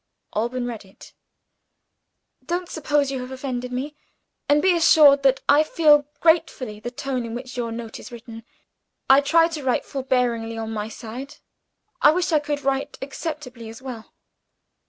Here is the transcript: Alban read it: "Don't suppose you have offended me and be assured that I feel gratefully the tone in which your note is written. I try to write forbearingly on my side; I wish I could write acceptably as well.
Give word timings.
Alban 0.33 0.65
read 0.65 0.83
it: 0.83 1.13
"Don't 2.43 2.69
suppose 2.69 3.11
you 3.11 3.19
have 3.21 3.29
offended 3.29 3.71
me 3.71 3.95
and 4.49 4.59
be 4.59 4.75
assured 4.75 5.21
that 5.21 5.41
I 5.47 5.61
feel 5.63 6.07
gratefully 6.21 6.79
the 6.79 6.89
tone 6.89 7.23
in 7.23 7.35
which 7.35 7.55
your 7.55 7.71
note 7.71 7.99
is 7.99 8.11
written. 8.11 8.43
I 9.11 9.21
try 9.21 9.47
to 9.49 9.63
write 9.63 9.85
forbearingly 9.85 10.57
on 10.57 10.71
my 10.73 10.89
side; 10.89 11.35
I 12.01 12.09
wish 12.13 12.31
I 12.31 12.39
could 12.39 12.63
write 12.63 12.97
acceptably 12.99 13.69
as 13.69 13.79
well. 13.79 14.11